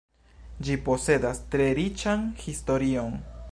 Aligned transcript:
Ĝi 0.67 0.77
posedas 0.87 1.43
tre 1.55 1.69
riĉan 1.81 2.25
historion. 2.47 3.25